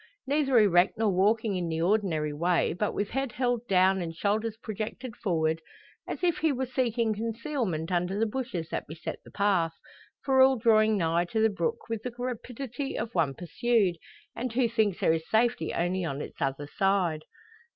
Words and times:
Neither 0.25 0.57
erect 0.57 0.97
nor 0.97 1.11
walking 1.11 1.55
in 1.55 1.69
the 1.69 1.79
ordinary 1.83 2.33
way, 2.33 2.73
but 2.73 2.95
with 2.95 3.11
head 3.11 3.33
held 3.33 3.67
down 3.67 4.01
and 4.01 4.15
shoulders 4.15 4.57
projected 4.57 5.15
forward, 5.15 5.61
as 6.07 6.23
if 6.23 6.39
he 6.39 6.51
were 6.51 6.65
seeking 6.65 7.13
concealment 7.13 7.91
under 7.91 8.17
the 8.17 8.25
bushes 8.25 8.69
that 8.69 8.87
beset 8.87 9.19
the 9.23 9.29
path, 9.29 9.73
for 10.25 10.41
all 10.41 10.55
drawing 10.57 10.97
nigh 10.97 11.25
to 11.25 11.39
the 11.39 11.49
brook 11.51 11.87
with 11.87 12.01
the 12.01 12.11
rapidity 12.17 12.97
of 12.97 13.13
one 13.13 13.35
pursued, 13.35 13.97
and 14.35 14.51
who 14.53 14.67
thinks 14.67 14.99
there 14.99 15.13
is 15.13 15.29
safety 15.29 15.71
only 15.71 16.03
on 16.03 16.19
its 16.19 16.41
other 16.41 16.65
side! 16.65 17.21